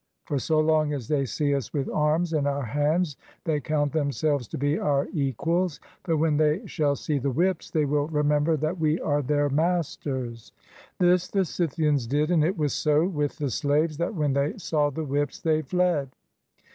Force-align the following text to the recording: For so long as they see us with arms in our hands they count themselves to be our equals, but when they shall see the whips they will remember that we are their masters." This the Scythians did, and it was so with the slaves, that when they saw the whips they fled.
For 0.25 0.39
so 0.39 0.59
long 0.59 0.93
as 0.93 1.07
they 1.07 1.25
see 1.25 1.53
us 1.53 1.71
with 1.73 1.87
arms 1.87 2.33
in 2.33 2.47
our 2.47 2.63
hands 2.65 3.17
they 3.43 3.59
count 3.59 3.93
themselves 3.93 4.47
to 4.47 4.57
be 4.57 4.79
our 4.79 5.07
equals, 5.13 5.79
but 6.01 6.17
when 6.17 6.37
they 6.37 6.65
shall 6.65 6.95
see 6.95 7.19
the 7.19 7.29
whips 7.29 7.69
they 7.69 7.85
will 7.85 8.07
remember 8.07 8.57
that 8.57 8.79
we 8.79 8.99
are 8.99 9.21
their 9.21 9.47
masters." 9.47 10.53
This 10.97 11.27
the 11.27 11.45
Scythians 11.45 12.07
did, 12.07 12.31
and 12.31 12.43
it 12.43 12.57
was 12.57 12.73
so 12.73 13.05
with 13.07 13.37
the 13.37 13.51
slaves, 13.51 13.97
that 13.97 14.15
when 14.15 14.33
they 14.33 14.57
saw 14.57 14.89
the 14.89 15.03
whips 15.05 15.39
they 15.39 15.61
fled. 15.61 16.09